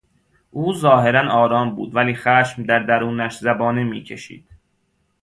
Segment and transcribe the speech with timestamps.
[0.51, 4.49] او ظاهرا آرام بود ولی خشم در درونش زبانه میکشید.